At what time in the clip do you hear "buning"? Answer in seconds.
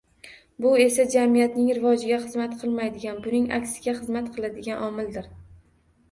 3.25-3.45